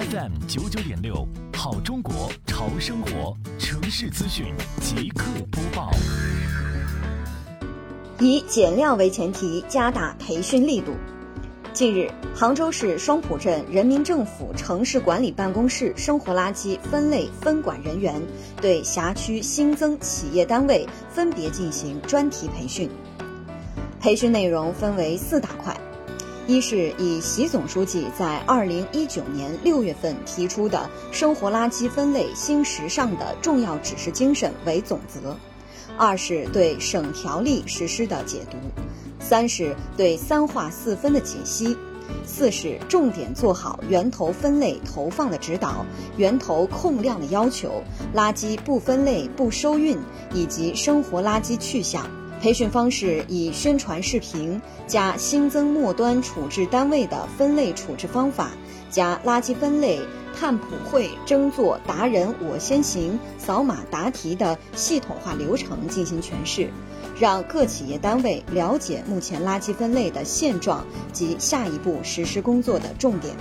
[0.00, 4.46] FM 九九点六，好中国潮生活城市资讯
[4.80, 5.90] 即刻播报。
[8.18, 10.94] 以减量为前提，加大培训力度。
[11.74, 18.22] 近日，杭州市双浦镇人民政府城市管理办公室生活垃圾分类分管人员
[18.58, 22.88] 对辖区新增企业单位分别进行专题培训。
[24.00, 25.78] 培训内容分为四大块。
[26.46, 35.36] 一是以习总书记在二零一九年六月份提出的生活垃圾分类新时尚的重要指示精神为总则；
[35.96, 38.56] 二是对省条例实施的解读；
[39.20, 41.76] 三是对三化四分的解析；
[42.26, 45.86] 四是重点做好源头分类投放的指导、
[46.16, 47.80] 源头控量的要求、
[48.12, 49.96] 垃圾不分类不收运
[50.34, 52.10] 以及生活垃圾去向。
[52.40, 58.52] 培训方式以宣传视频加新增末端处置单位的分类处置方法，
[58.90, 60.00] 加垃圾分类
[60.34, 66.70] 探普会争做达人我先行扫码答题的系统化流程进行诠释，
[67.18, 73.36] 让各企业单位了解目前垃圾分类的现状及下一步实施工作的重点。